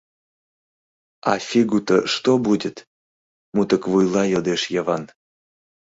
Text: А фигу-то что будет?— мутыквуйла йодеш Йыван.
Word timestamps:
А 1.23 1.37
фигу-то 1.37 2.07
что 2.11 2.31
будет?— 2.45 2.77
мутыквуйла 3.53 4.23
йодеш 4.33 4.61
Йыван. 4.73 5.03